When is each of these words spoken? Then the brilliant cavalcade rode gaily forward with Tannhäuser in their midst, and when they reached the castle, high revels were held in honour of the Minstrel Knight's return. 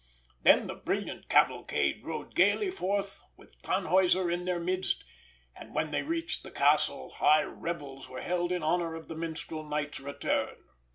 Then 0.41 0.65
the 0.65 0.73
brilliant 0.73 1.29
cavalcade 1.29 2.03
rode 2.03 2.33
gaily 2.33 2.71
forward 2.71 3.05
with 3.37 3.61
Tannhäuser 3.61 4.33
in 4.33 4.45
their 4.45 4.59
midst, 4.59 5.03
and 5.55 5.75
when 5.75 5.91
they 5.91 6.01
reached 6.01 6.41
the 6.43 6.49
castle, 6.49 7.11
high 7.17 7.43
revels 7.43 8.09
were 8.09 8.21
held 8.21 8.51
in 8.51 8.63
honour 8.63 8.95
of 8.95 9.09
the 9.09 9.15
Minstrel 9.15 9.63
Knight's 9.63 9.99
return. 9.99 10.55